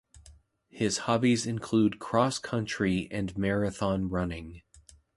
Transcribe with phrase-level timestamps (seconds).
[0.71, 4.63] His hobbies include cross-country and marathon running.